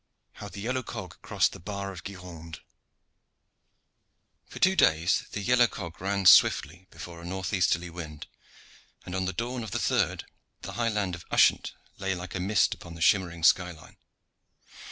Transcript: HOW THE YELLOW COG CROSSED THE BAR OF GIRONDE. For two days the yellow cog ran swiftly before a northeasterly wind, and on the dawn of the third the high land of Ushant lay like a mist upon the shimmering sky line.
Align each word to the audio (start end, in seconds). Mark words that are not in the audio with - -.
HOW 0.33 0.47
THE 0.49 0.61
YELLOW 0.61 0.81
COG 0.81 1.19
CROSSED 1.21 1.51
THE 1.51 1.59
BAR 1.59 1.91
OF 1.91 2.03
GIRONDE. 2.03 2.61
For 4.47 4.57
two 4.57 4.75
days 4.75 5.25
the 5.33 5.41
yellow 5.41 5.67
cog 5.67 6.01
ran 6.01 6.25
swiftly 6.25 6.87
before 6.89 7.21
a 7.21 7.23
northeasterly 7.23 7.91
wind, 7.91 8.25
and 9.05 9.13
on 9.13 9.25
the 9.25 9.31
dawn 9.31 9.61
of 9.61 9.69
the 9.69 9.77
third 9.77 10.25
the 10.63 10.71
high 10.73 10.89
land 10.89 11.13
of 11.13 11.23
Ushant 11.29 11.73
lay 11.99 12.15
like 12.15 12.33
a 12.33 12.39
mist 12.39 12.73
upon 12.73 12.95
the 12.95 13.01
shimmering 13.01 13.43
sky 13.43 13.69
line. 13.69 13.97